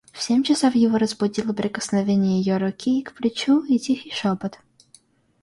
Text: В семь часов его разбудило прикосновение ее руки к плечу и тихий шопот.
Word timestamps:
В 0.13 0.19
семь 0.23 0.41
часов 0.41 0.73
его 0.73 0.97
разбудило 0.97 1.53
прикосновение 1.53 2.39
ее 2.41 2.57
руки 2.57 3.03
к 3.03 3.13
плечу 3.13 3.59
и 3.63 3.77
тихий 3.77 4.09
шопот. 4.09 4.57